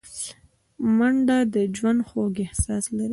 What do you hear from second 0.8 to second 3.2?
منډه د ژوند خوږ احساس لري